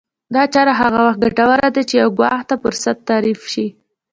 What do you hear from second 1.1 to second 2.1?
ګټوره ده چې يو